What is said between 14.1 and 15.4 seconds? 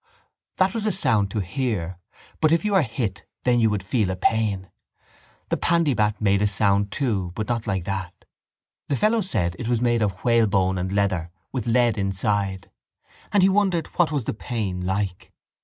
was the pain like.